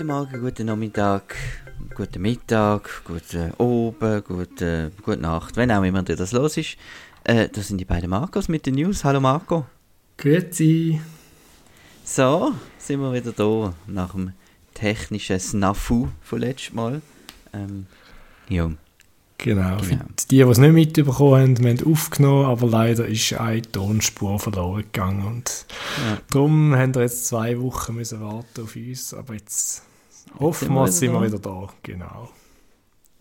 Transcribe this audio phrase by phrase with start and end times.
[0.00, 1.36] Guten Morgen, guten Nachmittag,
[1.94, 6.78] guten Mittag, guten Oben, guten, gute Nacht, wenn auch immer dir das los ist.
[7.22, 9.04] Äh, das sind die beiden Marcos mit den News.
[9.04, 9.66] Hallo Marco.
[10.16, 11.02] Grüezi.
[12.02, 14.32] So, sind wir wieder da nach dem
[14.72, 17.02] technischen Snafu von letztem Mal.
[17.52, 17.84] Ähm,
[18.48, 18.70] ja.
[19.36, 19.76] Genau.
[19.82, 20.04] Genau.
[20.30, 24.80] die, die es nicht mitbekommen haben, wir haben aufgenommen, aber leider ist eine Tonspur verloren
[24.80, 25.26] gegangen.
[25.26, 25.66] Und
[25.98, 26.18] ja.
[26.30, 29.12] darum haben wir jetzt zwei Wochen müssen warten auf uns.
[29.12, 29.82] Aber jetzt
[30.38, 31.68] hoffen wir, sind wir wieder da.
[31.82, 32.30] Genau.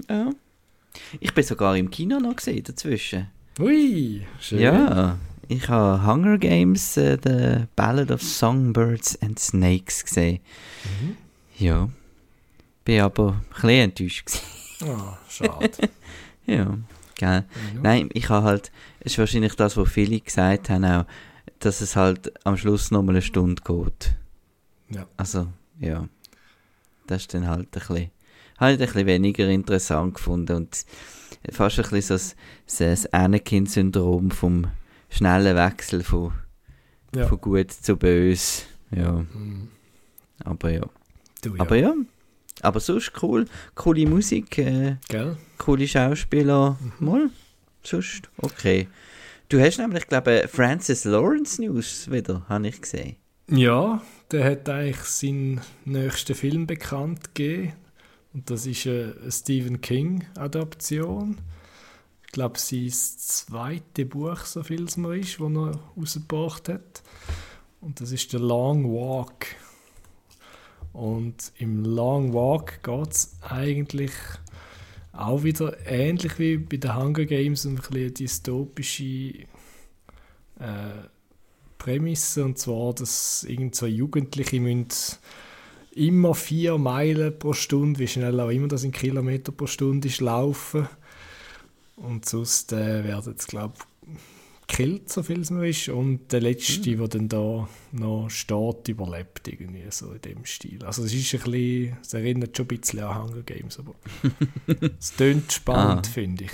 [0.09, 0.31] Ja.
[1.20, 3.27] Ich bin sogar im Kino noch gesehen dazwischen.
[3.59, 4.59] Ui, schön.
[4.59, 10.40] Ja, ich habe Hunger Games, äh, The Ballad of Songbirds and Snakes gesehen.
[10.84, 11.18] Mhm.
[11.57, 11.90] Ja.
[12.85, 14.30] Bin aber ein bisschen enttäuscht.
[14.82, 15.71] Ah, oh, schade.
[16.46, 16.77] ja,
[17.15, 17.27] gell.
[17.30, 17.43] Ja.
[17.82, 18.71] Nein, ich habe halt,
[19.02, 21.05] es ist wahrscheinlich das, was viele gesagt haben, auch,
[21.60, 24.15] dass es halt am Schluss noch mal eine Stunde geht.
[24.90, 25.05] Ja.
[25.18, 25.48] Also,
[25.80, 26.07] ja.
[27.10, 28.12] Das ist dann halt ein bisschen,
[28.60, 30.85] halt ein bisschen weniger interessant gefunden und
[31.52, 32.35] fast ein bisschen so das,
[32.77, 34.68] das Anakin-Syndrom vom
[35.10, 36.34] schnellen Wechsel von,
[37.15, 37.27] ja.
[37.27, 38.63] von gut zu böse.
[38.91, 39.13] Ja.
[39.13, 39.70] Mhm.
[40.43, 40.85] Aber ja.
[41.41, 41.62] Du, ja.
[41.62, 41.93] Aber ja,
[42.62, 44.98] aber sonst cool, coole Musik, äh,
[45.57, 47.05] coole Schauspieler, mhm.
[47.05, 47.30] mal,
[47.84, 48.87] sonst okay.
[49.48, 53.15] Du hast nämlich, glaube ich, Francis Lawrence News wieder, habe ich gesehen.
[53.48, 57.74] Ja, der hat eigentlich seinen nächsten Film bekannt gegeben.
[58.34, 61.40] Und das ist eine Stephen King-Adaption.
[62.26, 67.02] Ich glaube, sein zweite Buch, so viel es mir ist, das er rausgebracht hat.
[67.81, 69.47] Und das ist The Long Walk.
[70.94, 74.12] Und im Long Walk geht es eigentlich
[75.12, 79.48] auch wieder ähnlich wie bei den Hunger Games um eine dystopische
[80.59, 81.08] äh,
[81.79, 82.45] Prämisse.
[82.45, 84.94] Und zwar, dass irgend so Jugendliche müssen
[85.95, 90.22] immer vier Meilen pro Stunde, wie schnell auch immer das in Kilometer pro Stunde ist,
[90.22, 90.88] laufen.
[91.95, 93.88] Und sonst äh, werden es, glaube ich,
[94.69, 95.90] gekillt, so viel es mir ist.
[95.90, 96.97] Und der letzte, mhm.
[96.97, 100.85] der dann da noch steht, überlebt irgendwie so in dem Stil.
[100.85, 103.96] Also es ist ein bisschen, es erinnert schon ein bisschen an Hunger Games, aber
[105.00, 106.09] es klingt spannend, ah.
[106.09, 106.51] finde ich.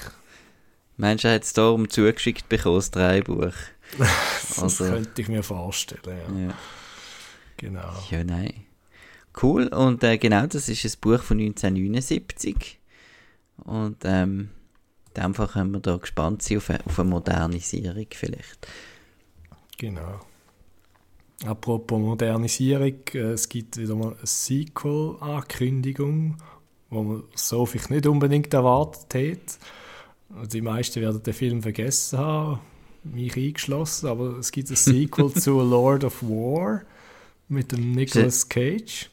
[0.97, 3.53] Meinst du, er hat es da um zugeschickt bekommen, das Dreibuch?
[3.97, 6.47] das also, könnte ich mir vorstellen, ja.
[6.47, 6.53] ja.
[7.57, 7.94] Genau.
[8.09, 8.66] Ja, nein.
[9.41, 12.79] Cool, und äh, genau, das ist ein Buch von 1979.
[13.63, 14.50] Und ähm,
[15.18, 18.68] Einfach können wir da gespannt sein auf eine, auf eine Modernisierung vielleicht.
[19.78, 20.19] Genau.
[21.46, 26.38] Apropos Modernisierung, äh, es gibt wieder mal eine Sequel-Ankündigung,
[26.90, 29.59] wo man so vielleicht nicht unbedingt erwartet hat.
[30.35, 32.62] Also die meisten werden den Film vergessen haben,
[33.05, 36.81] mich eingeschlossen, aber es gibt ein Sequel zu Lord of War
[37.47, 39.09] mit dem Nicolas Cage.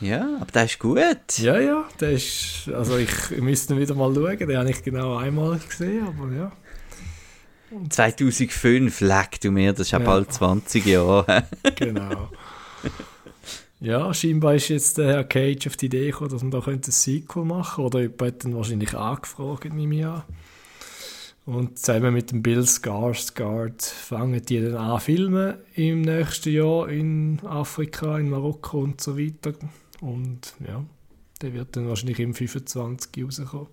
[0.00, 0.98] Ja, aber der ist gut.
[1.38, 5.58] Ja, ja, der ist, also ich müsste wieder mal schauen, den habe ich genau einmal
[5.58, 6.52] gesehen, aber ja.
[7.88, 11.44] 2005, leck du mir, das ist ja bald 20 Jahre.
[11.76, 12.30] genau.
[13.80, 16.82] Ja, scheinbar ist jetzt der Herr Cage auf die Idee gekommen, dass man da ein
[16.82, 17.96] Sequel machen könnte.
[17.96, 20.22] Oder jemand hat dann wahrscheinlich angefragt, nehme ich an.
[21.46, 27.38] Und zusammen mit dem Bill Skarsgård fangen die dann an filmen im nächsten Jahr in
[27.44, 29.52] Afrika, in Marokko und so weiter.
[30.00, 30.82] Und ja,
[31.42, 33.66] der wird dann wahrscheinlich im 25 rauskommen.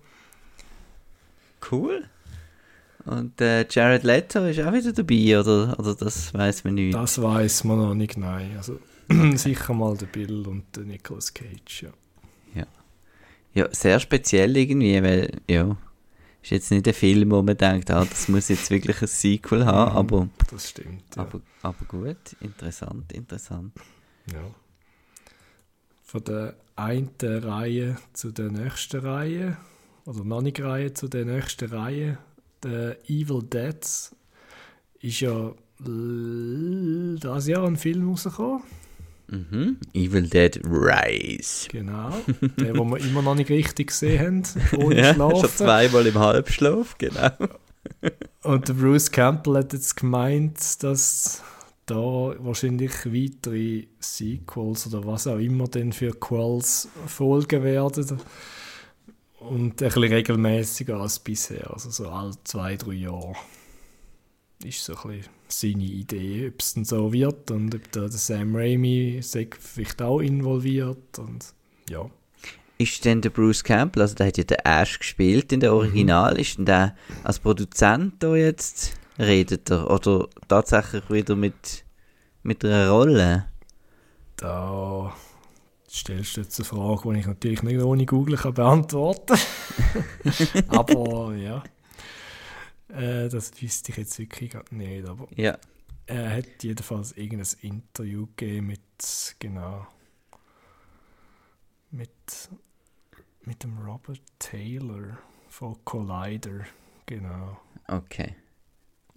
[1.70, 2.04] Cool.
[3.06, 6.94] Und äh, Jared Leto ist auch wieder dabei, oder, oder das weiß man nicht?
[6.94, 8.54] Das weiß man noch nicht, nein.
[8.56, 8.78] Also
[9.34, 11.90] sicher mal der Bill und der Nicolas Cage, ja.
[12.54, 12.66] Ja.
[13.54, 15.76] Ja, sehr speziell irgendwie, weil, ja,
[16.42, 19.64] ist jetzt nicht ein Film, wo man denkt, ah, das muss jetzt wirklich ein Sequel
[19.64, 20.28] haben, mhm, aber...
[20.50, 21.22] Das stimmt, ja.
[21.22, 23.72] aber, aber gut, interessant, interessant.
[24.32, 24.44] Ja
[26.12, 29.56] von der einen Reihe zu der nächsten Reihe,
[30.04, 32.18] oder noch nicht Reihe zu der nächsten Reihe,
[32.62, 33.80] der Evil Dead,
[35.00, 38.62] ist ja dieses Jahr ein Film rausgekommen.
[39.32, 39.78] Mhm.
[39.94, 41.66] Evil Dead Rise.
[41.70, 42.10] Genau,
[42.58, 44.44] der, den wir immer noch nicht richtig gesehen haben,
[44.76, 45.40] ohne ja, Schlafen.
[45.40, 47.30] Schon zweimal im Halbschlaf, genau.
[48.42, 51.42] Und der Bruce Campbell hat jetzt gemeint, dass
[51.86, 58.20] da wahrscheinlich weitere Sequels oder was auch immer denn für Quells folgen werden.
[59.38, 63.34] Und ein bisschen regelmäßiger als bisher, also so alle zwei, drei Jahre.
[64.64, 68.56] Ist so ein seine Idee, ob es denn so wird und ob da der Sam
[68.56, 71.54] Raimi sich vielleicht auch involviert und
[71.90, 72.08] ja.
[72.78, 76.34] Ist denn der Bruce Campbell, also der hat ja den Ash gespielt in der Original,
[76.34, 76.40] mhm.
[76.40, 79.90] ist denn der als Produzent da jetzt redet er?
[79.90, 81.84] Oder tatsächlich wieder mit,
[82.42, 83.46] mit einer Rolle?
[84.36, 85.14] Da
[85.88, 90.64] stellst du jetzt eine Frage, die ich natürlich nicht ohne Google kann beantworten kann.
[90.68, 91.62] aber ja,
[92.92, 95.08] äh, das wüsste ich jetzt wirklich nicht.
[95.08, 95.58] Aber Ja.
[96.06, 99.86] er hat jedenfalls irgendein Interview gegeben mit, genau,
[101.90, 102.10] mit,
[103.44, 105.18] mit dem Robert Taylor
[105.48, 106.64] von Collider.
[107.06, 108.36] Genau, Okay.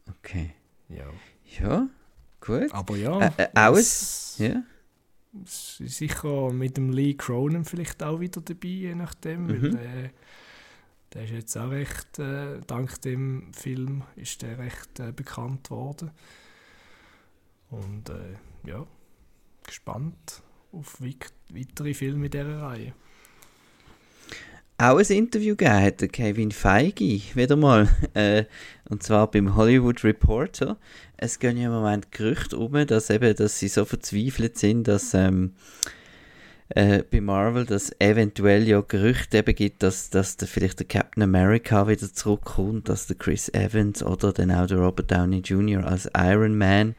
[0.10, 0.54] Okay.
[0.90, 1.06] ja.
[1.60, 1.88] Ja,
[2.42, 2.72] gut.
[2.74, 4.64] Aber ja, Äh, äh, auch es- Ja.
[5.44, 10.10] sicher mit dem Lee Cronin vielleicht auch wieder dabei, je nachdem, weil Mhm.
[11.16, 16.12] Der, ist jetzt auch recht, äh, dank dem Film ist der recht äh, bekannt worden.
[17.72, 18.86] Und äh, ja,
[19.66, 22.94] gespannt auf weit- weitere Filme in dieser Reihe.
[24.78, 27.88] Auch ein Interview gegeben hat Kevin Feige, wieder mal.
[28.14, 28.46] Äh,
[28.90, 30.78] und zwar beim Hollywood Reporter.
[31.18, 35.14] Es gehen ja im Moment Gerüchte um, dass eben, dass sie so verzweifelt sind, dass
[35.14, 35.54] ähm,
[36.70, 41.24] äh, bei Marvel, dass eventuell ja Gerüchte eben gibt, dass, dass der, vielleicht der Captain
[41.24, 45.86] America wieder zurückkommt, dass der Chris Evans oder dann auch der Robert Downey Jr.
[45.86, 46.96] als Iron Man.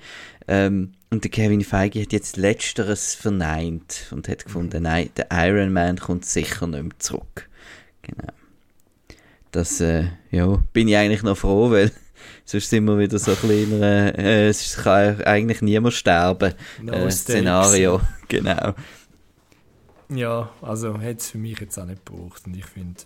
[0.47, 5.73] Ähm, und der Kevin Feige hat jetzt Letzteres verneint und hat gefunden, nein, der Iron
[5.73, 7.49] Man kommt sicher nicht mehr zurück.
[8.03, 8.33] Genau.
[9.51, 11.91] Das, äh, ja, bin ich eigentlich noch froh, weil
[12.45, 17.11] sonst sind wir wieder so ein kleiner, äh, es kann eigentlich niemand sterben, No äh.
[17.11, 18.01] Szenario.
[18.29, 18.75] Genau.
[20.09, 22.47] Ja, also hätte es für mich jetzt auch nicht gebraucht.
[22.47, 23.03] Und ich finde,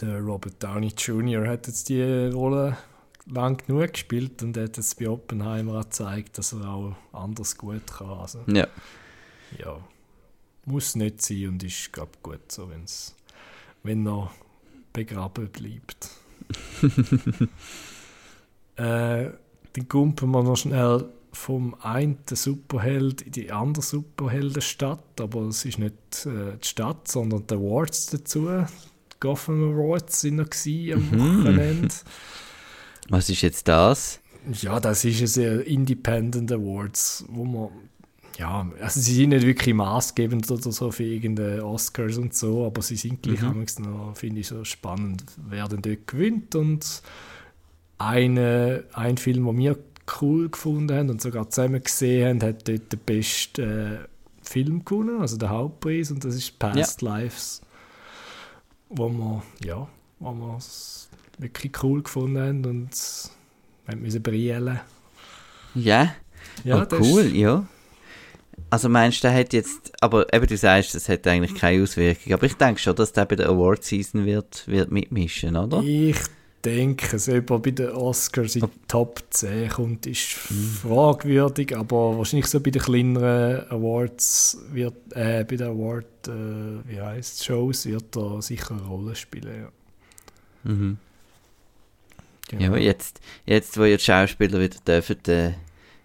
[0.00, 1.46] der Robert Downey Jr.
[1.46, 2.76] hat jetzt die Rolle
[3.26, 8.10] lang genug gespielt und hat jetzt bei Oppenheimer gezeigt, dass er auch anders gut kann.
[8.10, 8.66] Also, Ja.
[9.58, 9.80] ja,
[10.66, 13.14] muss nicht sein und ist, glaube ich, gut so, wenn's,
[13.82, 14.30] wenn er
[14.92, 16.10] begraben bleibt.
[18.76, 19.30] äh,
[19.72, 25.78] dann kumpen wir noch schnell vom einen Superheld in die andere Superheldenstadt, aber es ist
[25.78, 28.48] nicht äh, die Stadt, sondern die Awards dazu.
[28.48, 31.18] Die Gotham Awards sind noch am Mhm.
[31.44, 31.94] Wochenende.
[33.08, 34.20] Was ist jetzt das?
[34.60, 37.68] Ja, das ist ein sehr Independent Awards, wo man
[38.36, 42.82] ja, also sie sind nicht wirklich maßgebend oder so für irgendeine Oscars und so, aber
[42.82, 43.64] sie sind gleich Mhm.
[43.78, 47.02] noch, finde ich, so spannend, wer denn dort gewinnt und
[47.98, 49.78] eine, ein Film, den wir
[50.20, 53.98] cool gefunden haben und sogar zusammen gesehen haben, hat dort den besten äh,
[54.42, 57.62] Film gewonnen, also den Hauptpreis und das ist Past Lives,
[58.90, 59.88] wo wir, ja,
[60.20, 61.08] wo wir es
[61.38, 62.90] wirklich cool gefunden haben und
[63.86, 64.80] wir müssen brillen.
[65.74, 66.14] Ja,
[66.64, 67.66] Ja, oh, cool, ist- ja.
[68.70, 72.32] Also meinst du, der hat jetzt, aber eben du sagst, das hat eigentlich keine Auswirkung,
[72.32, 75.80] aber ich denke schon, dass der bei der Award Season wird, wird mitmischen, oder?
[75.82, 76.16] Ich
[76.64, 82.60] denke, er bei den Oscars in die Top 10 kommt, ist fragwürdig, aber wahrscheinlich so
[82.60, 88.42] bei den kleineren Awards wird, äh, bei den Award, äh, wie heißt Shows, wird er
[88.42, 89.62] sicher eine Rolle spielen.
[90.64, 90.70] Ja.
[90.70, 90.98] Mhm.
[92.48, 92.74] Genau.
[92.74, 95.52] Ja, jetzt, jetzt, wo die Schauspieler wieder dürfen, äh,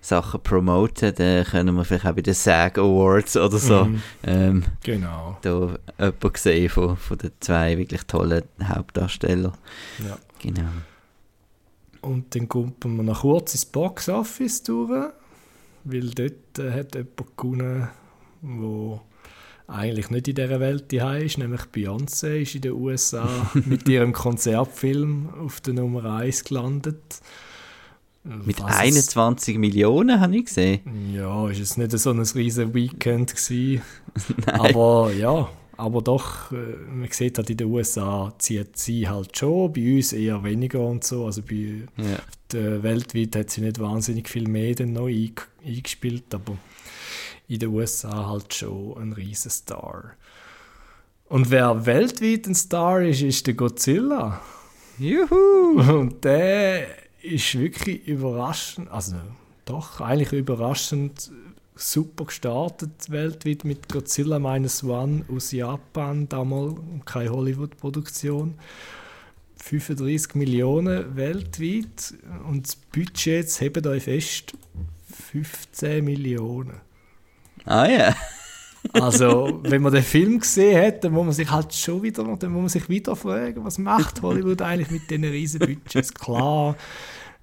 [0.02, 4.64] Sachen promoten, dann können wir vielleicht auch bei den SAG Awards oder so Mhm, ähm,
[4.82, 5.38] genau.
[5.42, 9.54] da jemanden sehen von, von den zwei wirklich tollen Hauptdarstellern.
[10.00, 10.18] Ja.
[10.40, 10.70] Genau.
[12.02, 15.10] Und dann kommt man noch kurz ins Box Office durch,
[15.84, 17.90] weil dort äh, hat jemand gewonnen,
[18.42, 19.02] wo
[19.68, 23.28] eigentlich nicht in dieser Welt die ist, nämlich Beyoncé ist in den USA
[23.66, 27.20] mit ihrem Konzertfilm auf der Nummer 1 gelandet.
[28.24, 31.14] Mit Was es- 21 Millionen habe ich gesehen.
[31.14, 33.82] Ja, ist es nicht so ein riesen Weekend gewesen.
[34.48, 36.56] Aber ja, aber doch, äh,
[36.94, 41.04] man sieht halt in den USA zieht sie halt schon, bei uns eher weniger und
[41.04, 41.26] so.
[41.26, 42.20] Also bei Ja.
[42.52, 46.58] der weltweit hat sie nicht wahnsinnig viel mehr noch eing- eingespielt, aber
[47.48, 50.14] in den USA halt schon ein riesen Star.
[51.28, 54.42] Und wer weltweit ein Star ist, ist der Godzilla.
[54.98, 55.80] Juhu!
[56.00, 56.88] Und der
[57.22, 59.16] ist wirklich überraschend, also
[59.66, 61.32] doch, eigentlich überraschend
[61.80, 68.56] super gestartet weltweit mit Godzilla Minus One aus Japan, damals keine Hollywood-Produktion.
[69.62, 72.14] 35 Millionen weltweit
[72.48, 74.54] und das Budget, jetzt hebt euch fest,
[75.32, 76.82] 15 Millionen.
[77.66, 78.16] Ah ja.
[78.94, 82.52] Also, wenn man den Film gesehen hat, dann muss man sich halt schon wieder, dann
[82.52, 86.14] muss man sich wieder fragen, was macht Hollywood eigentlich mit diesen riesen Budgets?
[86.14, 86.76] Klar,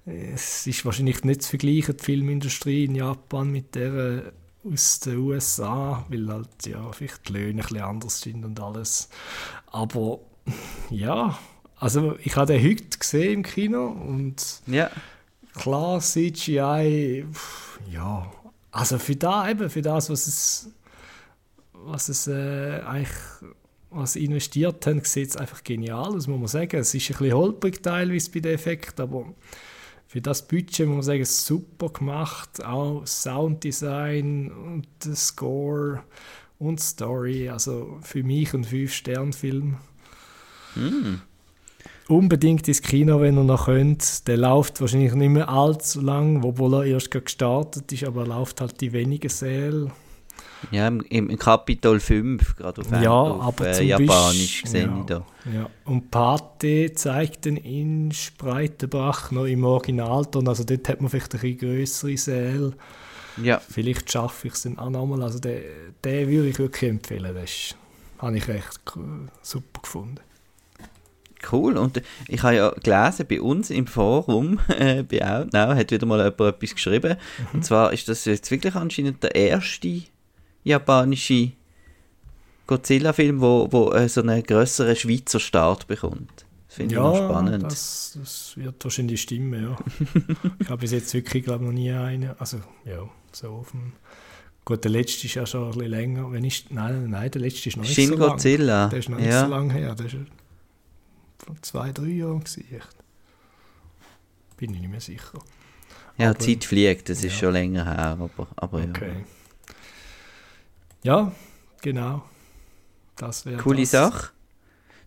[0.07, 4.31] es ist wahrscheinlich nicht zu vergleichen, die Filmindustrie in Japan mit der
[4.63, 9.09] aus den USA, weil halt, ja, vielleicht die Löhne ein bisschen anders sind und alles.
[9.67, 10.19] Aber,
[10.89, 11.37] ja,
[11.77, 14.89] also ich habe den heute gesehen im Kino und Ja.
[15.53, 18.31] klar, CGI, pff, ja,
[18.71, 20.69] also für da eben, für das, was es
[21.73, 23.13] was es äh, eigentlich
[23.89, 26.77] was sie investiert haben, sieht es einfach genial aus, muss man sagen.
[26.77, 29.33] Es ist ein bisschen holprig teilweise bei den Effekten, aber
[30.07, 32.63] für das Budget muss man sagen, super gemacht.
[32.63, 36.01] Auch Sounddesign und der Score
[36.59, 37.49] und Story.
[37.49, 39.77] Also für mich ein 5-Stern-Film.
[40.75, 41.15] Mm.
[42.07, 44.25] Unbedingt ins Kino, wenn ihr noch könnt.
[44.29, 48.61] Der läuft wahrscheinlich nicht mehr allzu lang, obwohl er erst gestartet ist, aber er läuft
[48.61, 49.91] halt die wenigen Säle.
[50.71, 55.25] Ja, im, im Kapitol 5, gerade auf, ja, auf aber äh, Japanisch gesehen ja, da.
[55.53, 55.69] Ja.
[55.85, 61.41] Und Pate zeigt den in Spreitenbach noch im Originalton, also dort hat man vielleicht ein
[61.41, 62.73] bisschen grössere Säle.
[63.41, 63.59] Ja.
[63.59, 65.61] Vielleicht schaffe ich es dann auch nochmal, also den,
[66.03, 67.75] den würde ich wirklich empfehlen, das
[68.19, 68.81] habe ich echt
[69.43, 70.19] super gefunden.
[71.51, 71.77] Cool.
[71.77, 76.17] Und ich habe ja gelesen, bei uns im Forum, äh, bei Outnow, hat wieder mal
[76.17, 77.15] jemand etwas geschrieben.
[77.37, 77.47] Mhm.
[77.53, 80.01] Und zwar ist das jetzt wirklich anscheinend der erste
[80.67, 81.51] japanische
[82.67, 86.45] Godzilla-Film, wo, wo äh, so einen größeren Schweizer Start bekommt.
[86.67, 87.63] Das finde ja, ich spannend.
[87.63, 89.77] Das, das wird wahrscheinlich stimmen, ja.
[90.59, 92.31] ich habe bis jetzt wirklich, glaube noch nie einen.
[92.37, 93.93] Also, ja, so auf dem.
[94.65, 96.31] Gut, der letzte ist ja schon ein bisschen länger.
[96.31, 98.29] Wenn ich, nein, nein, der letzte ist noch nicht Shin so lang.
[98.31, 98.87] Godzilla.
[98.89, 99.45] Der ist noch nicht ja.
[99.45, 99.95] so lange her.
[99.95, 100.17] Der ist
[101.37, 102.65] vor zwei, drei Jahren gewesen.
[104.57, 105.39] Bin ich nicht mehr sicher.
[106.17, 107.39] Ja, aber, Zeit fliegt, das ist ja.
[107.39, 109.07] schon länger her, aber, aber okay.
[109.19, 109.36] ja.
[111.03, 111.31] Ja,
[111.81, 112.23] genau.
[113.15, 113.91] Das wäre Coole das.
[113.91, 114.29] Sache.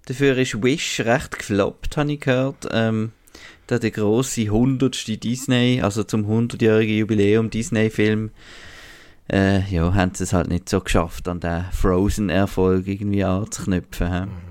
[0.06, 2.68] Dafür ist Wish recht gefloppt, habe ich gehört.
[2.73, 3.12] Ähm,
[3.66, 5.23] da der große 100.
[5.23, 8.30] Disney, also zum 100-jährigen Jubiläum Disney-Film,
[9.30, 14.12] äh, ja, haben sie es halt nicht so geschafft, an den Frozen-Erfolg irgendwie anzuknüpfen.
[14.12, 14.26] He?
[14.26, 14.50] Mhm.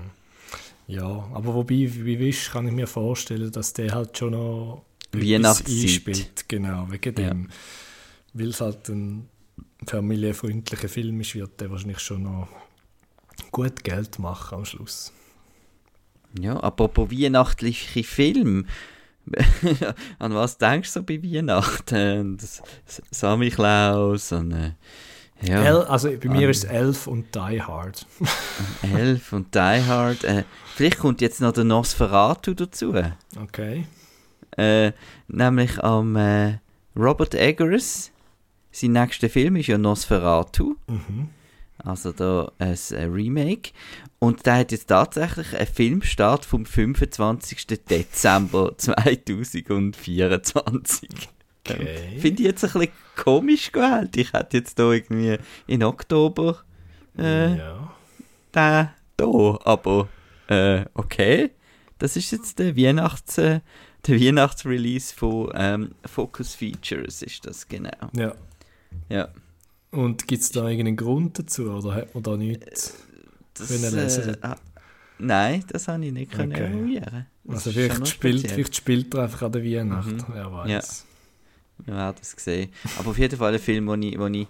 [0.86, 4.82] Ja, aber wobei, wie Wish kann ich mir vorstellen, dass der halt schon noch
[5.12, 6.48] Weihnachtszeit.
[6.48, 7.42] Genau, wegen dem.
[7.42, 7.48] Ja.
[8.32, 9.28] Weil es halt ein
[9.86, 12.48] familienfreundlicher Film ist, wird der wahrscheinlich schon noch
[13.50, 15.12] gut Geld machen am Schluss.
[16.38, 18.66] Ja, apropos weihnachtliche Film.
[20.18, 22.38] An was denkst du so bei Weihnachten?
[23.10, 24.72] Sammy Klaus und äh,
[25.42, 25.62] ja.
[25.62, 28.06] El, also bei mir um, ist es Elf und Die Hard.
[28.94, 30.24] Elf und Die Hard.
[30.24, 30.44] Äh,
[30.74, 32.94] vielleicht kommt jetzt noch der Nosferatu dazu.
[33.40, 33.86] Okay.
[34.56, 34.92] Äh,
[35.28, 36.58] nämlich am äh,
[36.96, 38.10] Robert Eggers
[38.70, 40.76] sein nächster Film ist ja Nosferatu.
[40.86, 41.30] Mhm.
[41.78, 42.52] Also da
[42.92, 43.72] ein Remake.
[44.18, 47.66] Und der hat jetzt tatsächlich einen Filmstart vom 25.
[47.88, 51.08] Dezember 2024.
[51.68, 52.18] Okay.
[52.18, 54.16] Finde ich jetzt ein bisschen komisch gewählt.
[54.16, 56.62] Ich hätte jetzt da irgendwie in Oktober
[57.18, 57.92] äh, ja.
[58.54, 60.08] den da, aber
[60.48, 61.50] äh, okay.
[61.98, 63.38] Das ist jetzt der Weihnachts
[64.06, 67.90] der Weihnachtsrelease von ähm, Focus Features ist das genau.
[68.14, 68.34] Ja.
[69.08, 69.28] Ja.
[69.90, 72.94] Und gibt es da irgendeinen Grund dazu oder hat man da nichts
[73.54, 74.42] das, können lesen?
[74.42, 74.54] Äh,
[75.18, 76.64] nein, das habe ich nicht können okay.
[76.64, 77.26] eruieren.
[77.48, 80.24] Also vielleicht spielt, vielleicht spielt er einfach an der Weihnacht, mhm.
[80.28, 80.70] wer weiß.
[80.70, 80.80] Ja.
[81.86, 82.70] Wir werden es sehen.
[82.98, 84.46] Aber auf jeden Fall ein Film, wo ich, wo ich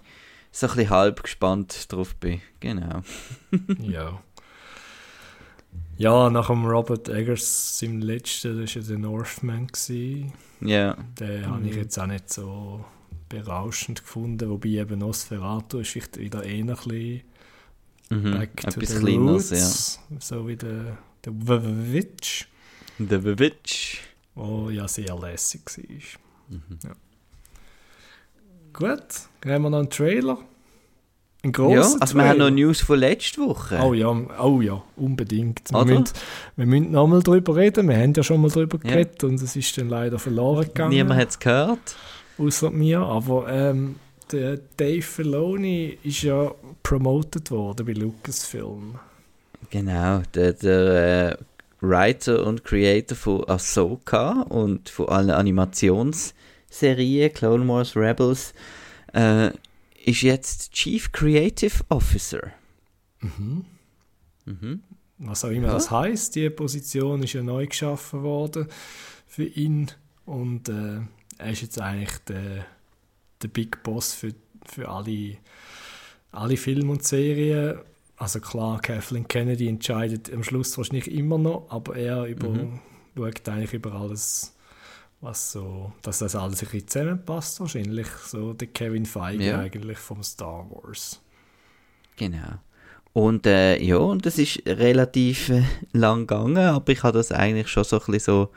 [0.51, 2.41] so ein bisschen halb gespannt drauf bin.
[2.59, 3.01] Genau.
[3.79, 4.21] ja.
[5.97, 9.67] Ja, nach dem Robert Eggers im letzten, das war ja der Northman.
[10.61, 10.97] Ja.
[11.19, 11.45] Den mhm.
[11.45, 12.83] habe ich jetzt auch nicht so
[13.31, 17.21] berauschend gefunden, wobei eben Nosferatu ist vielleicht wieder eher ein bisschen
[18.09, 19.49] mhm, back to the roots,
[20.09, 20.17] ja.
[20.19, 21.33] so wie der, der
[21.93, 22.47] Witch.
[22.99, 24.01] Der Witch.
[24.35, 26.57] Oh ja, sehr lässig war.
[26.57, 26.79] Mhm.
[26.83, 26.91] Ja.
[28.73, 28.99] Gut,
[29.45, 30.37] haben wir noch einen Trailer.
[31.43, 32.15] Ein ja, also Trailer.
[32.15, 33.79] wir haben noch News von letzter Woche.
[33.81, 35.71] Oh ja, oh ja unbedingt.
[35.71, 36.13] Wir müssen,
[36.55, 37.87] wir müssen noch mal drüber reden.
[37.87, 39.29] Wir haben ja schon mal drüber geredet ja.
[39.29, 40.91] und es ist dann leider verloren gegangen.
[40.91, 41.95] Niemand hat es gehört
[42.37, 43.95] außer mir, aber ähm,
[44.31, 48.99] der Dave Filoni ist ja promoted worden bei Lucasfilm.
[49.69, 51.37] Genau, der, der äh,
[51.81, 58.53] Writer und Creator von Ahsoka und von allen Animationsserien, Clone Wars Rebels,
[59.13, 59.51] äh,
[60.05, 62.51] ist jetzt Chief Creative Officer.
[63.19, 63.65] Mhm.
[64.45, 64.83] Mhm.
[65.19, 65.73] Was auch immer ja.
[65.73, 68.67] das heißt, die Position ist ja neu geschaffen worden
[69.27, 69.91] für ihn
[70.25, 71.01] und äh,
[71.41, 72.65] er ist jetzt eigentlich der,
[73.41, 74.33] der Big Boss für,
[74.65, 75.37] für alle,
[76.31, 77.79] alle Filme und Serien.
[78.17, 82.79] Also klar, Kathleen Kennedy entscheidet am Schluss wahrscheinlich immer noch, aber er über, mhm.
[83.17, 84.55] schaut eigentlich über alles,
[85.21, 88.07] was so, dass das alles ein bisschen zusammenpasst wahrscheinlich.
[88.25, 89.59] So der Kevin Feige ja.
[89.59, 91.19] eigentlich vom Star Wars.
[92.17, 92.59] Genau.
[93.13, 97.67] Und äh, ja, und das ist relativ äh, lang gegangen, aber ich habe das eigentlich
[97.67, 98.49] schon so ein bisschen so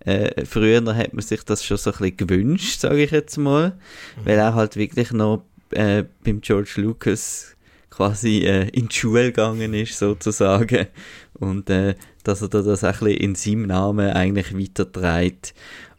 [0.00, 3.70] äh, früher hat man sich das schon so ein bisschen gewünscht, sage ich jetzt mal,
[3.70, 4.20] mhm.
[4.24, 7.56] weil er halt wirklich noch äh, beim George Lucas
[7.90, 10.86] quasi äh, in die Schule gegangen ist, sozusagen.
[11.34, 15.54] Und äh, dass er da das ein bisschen in seinem Namen eigentlich weitertreibt.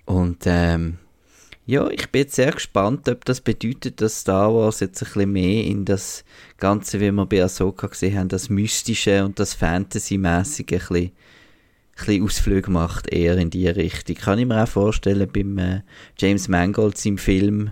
[0.06, 0.98] Und ähm,
[1.66, 5.32] ja, ich bin jetzt sehr gespannt, ob das bedeutet, dass Star Wars jetzt ein bisschen
[5.34, 6.24] mehr in das
[6.58, 11.12] Ganze, wie wir bei Ahsoka gesehen haben, das Mystische und das Fantasy-mäßige ein bisschen,
[11.98, 14.16] bisschen Ausflüge macht, eher in die Richtung.
[14.16, 15.82] Kann ich mir auch vorstellen, beim äh,
[16.18, 17.72] James Mangold im Film,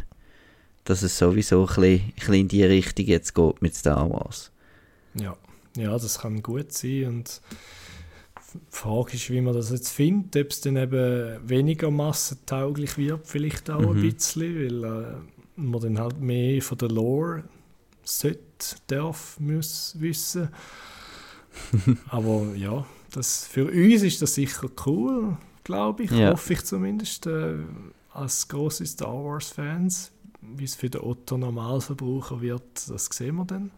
[0.84, 4.52] dass es sowieso ein bisschen, ein bisschen in die Richtung jetzt geht mit Star Wars.
[5.16, 5.36] Ja,
[5.78, 7.42] ja das kann gut sein und
[8.54, 13.28] die Frage ist, wie man das jetzt findet, ob es dann eben weniger massentauglich wird,
[13.28, 13.98] vielleicht auch mhm.
[13.98, 15.16] ein bisschen, weil äh,
[15.56, 17.44] man dann halt mehr von der Lore
[18.04, 18.42] sollte,
[18.88, 20.50] darf, muss wissen.
[22.10, 26.32] Aber ja, das, für uns ist das sicher cool, glaube ich, ja.
[26.32, 27.56] hoffe ich zumindest, äh,
[28.14, 30.12] als große Star Wars-Fans.
[30.42, 33.72] Wie es für den Otto-Normalverbraucher wird, das sehen wir dann.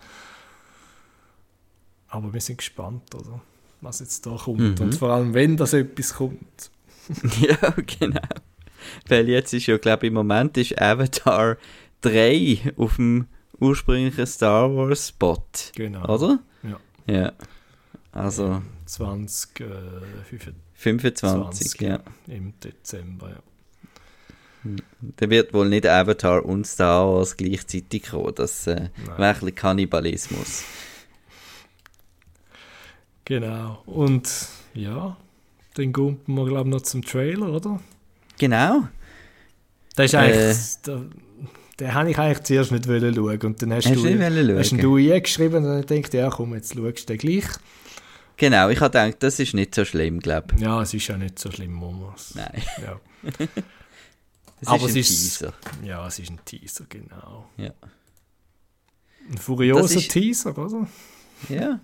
[2.09, 3.41] Aber wir sind gespannt, oder?
[3.81, 4.79] was jetzt da kommt.
[4.79, 4.85] Mhm.
[4.85, 6.71] Und vor allem, wenn das etwas kommt.
[7.41, 8.21] ja, genau.
[9.07, 11.57] Weil jetzt ist ja, glaube ich, im Moment ist Avatar
[12.01, 13.27] 3 auf dem
[13.59, 15.43] ursprünglichen Star Wars Spot.
[15.75, 16.07] Genau.
[16.07, 16.39] Oder?
[16.63, 16.79] Ja.
[17.13, 17.33] Ja.
[18.11, 18.61] Also.
[18.85, 19.65] 20, äh,
[20.73, 21.99] 25, 20, ja.
[22.27, 23.39] Im Dezember, ja.
[24.63, 24.77] Hm.
[25.17, 28.33] Da wird wohl nicht Avatar und Star Wars gleichzeitig kommen.
[28.35, 30.63] Das äh, wäre ein bisschen Kannibalismus.
[33.25, 33.81] Genau.
[33.85, 34.29] Und
[34.73, 35.17] ja,
[35.75, 37.79] dann kommt man, glaube ich, noch zum Trailer, oder?
[38.39, 38.87] Genau.
[39.95, 40.37] Das ist eigentlich.
[40.37, 41.05] Äh, der,
[41.79, 43.41] den habe ich eigentlich zuerst nicht schauen.
[43.41, 47.09] Und dann hast, hast du, hast du eingeschrieben und dann denkt ja komm, jetzt schaust
[47.09, 47.45] du den gleich.
[48.37, 50.61] Genau, ich habe gedacht, das ist nicht so schlimm, glaube ich.
[50.61, 52.35] Ja, es ist ja nicht so schlimm, Momas.
[52.35, 52.61] Nein.
[52.81, 52.99] Ja.
[54.61, 55.53] es Aber ist ein es ist, Teaser.
[55.83, 57.49] Ja, es ist ein Teaser, genau.
[57.57, 57.71] Ja.
[59.29, 60.87] Ein furioser ist, Teaser, oder?
[61.49, 61.79] Ja.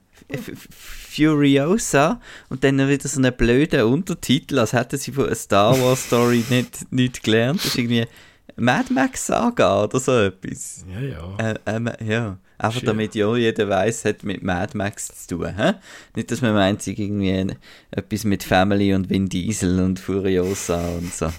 [0.70, 6.06] Furiosa und dann wieder so einen blöden Untertitel, als hätten sie von einer Star Wars
[6.06, 7.60] Story nicht, nicht gelernt.
[7.60, 8.08] Das ist irgendwie
[8.56, 10.86] Mad Max Saga oder so etwas.
[10.92, 11.38] Ja, ja.
[11.38, 12.38] Äh, äh, ja.
[12.58, 12.88] Einfach Schön.
[12.88, 15.56] damit ja jeder weiß, hat mit Mad Max zu tun.
[15.58, 15.74] Hä?
[16.16, 17.56] Nicht, dass man meint, sie irgendwie
[17.92, 21.30] etwas mit Family und Vin Diesel und Furiosa und so.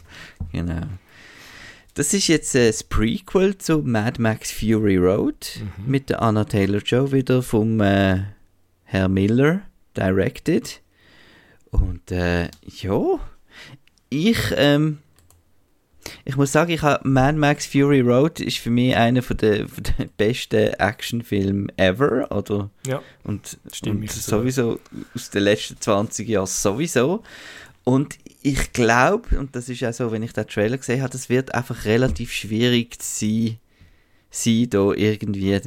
[0.53, 0.83] Genau.
[1.95, 5.91] Das ist jetzt äh, das Prequel zu Mad Max Fury Road mhm.
[5.91, 8.25] mit der Anna Taylor-Joe wieder vom äh,
[8.83, 9.63] Herr Miller
[9.97, 10.81] directed.
[11.71, 13.19] Und äh, ja,
[14.11, 14.99] ich, ähm,
[16.25, 19.69] ich muss sagen, ich habe Mad Max Fury Road ist für mich einer von der,
[19.69, 22.71] von der besten Actionfilme ever, oder?
[22.87, 24.81] Ja, und, und sowieso
[25.15, 27.23] aus den letzten 20 Jahren sowieso.
[27.85, 31.29] Und ich glaube, und das ist auch so, wenn ich den Trailer gesehen habe, das
[31.29, 33.59] wird einfach relativ schwierig sein,
[34.31, 35.61] sie da irgendwie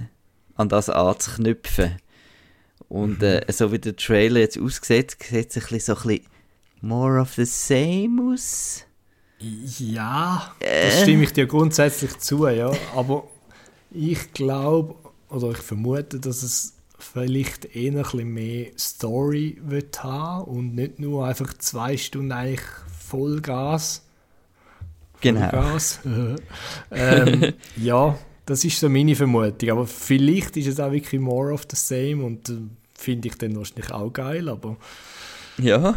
[0.56, 1.98] an das anzuknüpfen.
[2.90, 6.28] Und äh, so wie der Trailer jetzt aussieht, sieht es ein bisschen so ein bisschen
[6.82, 8.87] more of the same aus.
[9.40, 10.88] Ja, äh.
[10.88, 12.72] das stimme ich dir grundsätzlich zu, ja.
[12.96, 13.28] Aber
[13.92, 14.96] ich glaube,
[15.30, 21.00] oder ich vermute, dass es vielleicht eher ein bisschen mehr Story wird haben und nicht
[21.00, 22.66] nur einfach zwei Stunden eigentlich
[23.00, 24.04] Vollgas.
[25.22, 25.50] Genau.
[25.50, 26.00] Vollgas.
[26.92, 29.70] ähm, ja, das ist so meine Vermutung.
[29.70, 32.54] Aber vielleicht ist es auch wirklich more of the same und äh,
[32.96, 34.78] finde ich dann wahrscheinlich auch geil, aber
[35.58, 35.96] ja.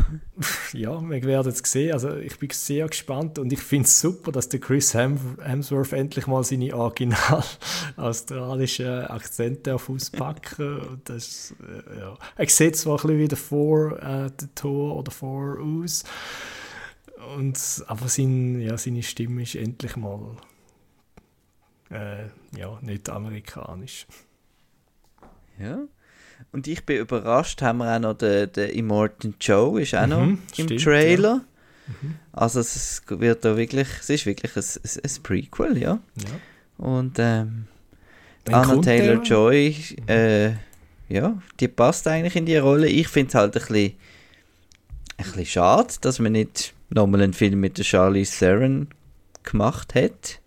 [0.73, 1.93] Ja, wir werden es sehen.
[1.93, 6.27] Also ich bin sehr gespannt und ich finde es super, dass der Chris Hemsworth endlich
[6.27, 7.45] mal seine original
[7.97, 11.01] australischen Akzente auf auspacken.
[11.05, 12.17] Das, äh, ja.
[12.37, 16.05] Er sieht zwar ein bisschen wie der Vor, äh, der Tor oder Vor aus,
[17.37, 20.37] und, aber sein, ja, seine Stimme ist endlich mal
[21.91, 24.07] äh, ja, nicht amerikanisch.
[25.59, 25.81] Ja.
[26.53, 30.21] Und ich bin überrascht, haben wir auch noch den, den Immortan Joe, ist auch noch
[30.21, 31.29] mhm, im stimmt, Trailer.
[31.29, 31.95] Ja.
[32.03, 32.15] Mhm.
[32.33, 35.99] Also es wird da wirklich, es ist wirklich ein, ein, ein Prequel, ja.
[36.17, 36.85] ja.
[36.85, 37.67] Und ähm,
[38.51, 39.77] Anna Taylor-Joy,
[40.07, 40.53] äh,
[41.09, 42.89] ja, die passt eigentlich in die Rolle.
[42.89, 43.95] Ich finde es halt ein bisschen,
[45.17, 48.89] ein bisschen schade, dass man nicht nochmal einen Film mit der Charlie Theron
[49.43, 50.41] gemacht hat.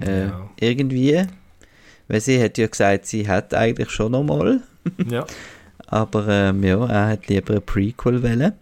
[0.00, 0.50] Äh, ja.
[0.60, 1.26] Irgendwie.
[2.08, 4.62] Weil sie hat ja gesagt, sie hat eigentlich schon nochmal.
[5.06, 5.26] ja.
[5.86, 8.52] Aber ähm, ja, er hat lieber ein Prequel wählen.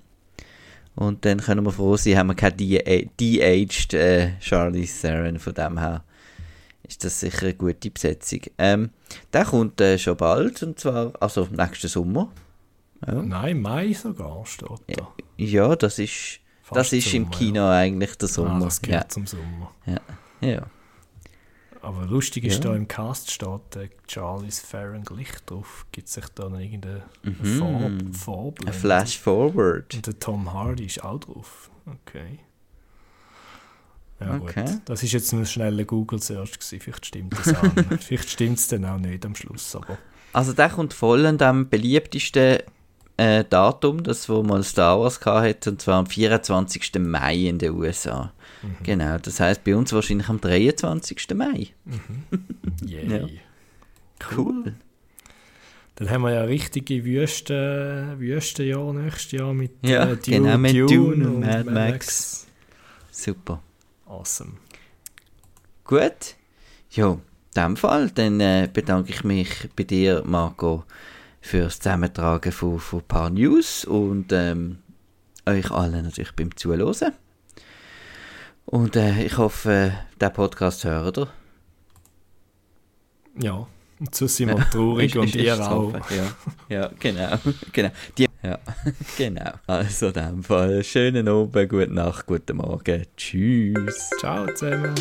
[0.94, 5.38] Und dann können wir froh sein, haben wir keine de-aged äh, Charlie Theron.
[5.38, 6.04] Von dem her
[6.82, 8.40] ist das sicher eine gute Besetzung.
[8.58, 8.90] Ähm,
[9.32, 12.30] der kommt äh, schon bald, und zwar, also nächsten Sommer.
[13.06, 13.14] Ja.
[13.22, 15.08] Nein, Mai sogar steht da.
[15.38, 17.72] Ja, ja das ist, das ist Sommer, im Kino ja.
[17.72, 18.56] eigentlich der Sommer.
[18.56, 19.08] Ah, das geht ja.
[19.08, 19.72] zum Sommer.
[19.86, 20.00] Ja,
[20.46, 20.62] ja.
[21.82, 22.70] Aber lustig ist, Ja.
[22.70, 25.84] da im Cast steht äh, Charles Theron gleich drauf.
[25.90, 28.14] Gibt sich da noch irgendeine Mhm.
[28.14, 29.92] Farbe, Ein Flash Forward.
[29.94, 31.70] Und der Tom Hardy ist auch drauf.
[31.86, 32.38] Okay.
[34.20, 34.64] Ja, Okay.
[34.64, 34.80] gut.
[34.84, 36.80] Das ist jetzt nur ein schneller Google-Search gewesen.
[36.80, 37.62] Vielleicht stimmt das auch.
[38.00, 39.98] Vielleicht stimmt es dann auch nicht am Schluss, aber
[40.32, 42.58] Also der kommt voll an dem beliebtesten
[43.16, 46.92] äh, Datum, das wo mal Star Wars hatte, und zwar am 24.
[46.98, 48.32] Mai in den USA.
[48.62, 48.76] Mhm.
[48.82, 51.34] Genau, das heißt bei uns wahrscheinlich am 23.
[51.34, 51.68] Mai.
[52.86, 53.08] yay.
[53.08, 53.28] Ja.
[54.36, 54.74] Cool.
[55.96, 60.74] Dann haben wir ja richtige Wüste, Wüstenjahr nächstes Jahr mit Ja, äh, Dune, genau, mit
[60.74, 61.74] Dune, Dune und und Mad Max.
[61.74, 62.46] Max.
[63.10, 63.62] Super.
[64.06, 64.52] Awesome.
[65.84, 66.36] Gut.
[66.90, 67.20] Ja, in
[67.54, 70.84] dem Fall, dann äh, bedanke ich mich bei dir, Marco,
[71.42, 74.78] fürs Zusammentragen von, von ein paar News und ähm,
[75.44, 77.12] euch allen natürlich beim Zuhören.
[78.64, 81.28] Und äh, ich hoffe, der Podcast hört ihr.
[83.40, 83.66] Ja,
[84.02, 85.92] und so sind wir traurig Ist- und ihr auch.
[86.10, 86.36] Ja,
[86.68, 87.36] ja genau.
[87.72, 87.90] genau.
[88.18, 88.58] Die, ja,
[89.18, 89.52] genau.
[89.66, 93.06] Also in dem Fall, schönen Abend, gute Nacht, guten Morgen.
[93.16, 94.10] Tschüss.
[94.20, 94.94] Ciao zusammen.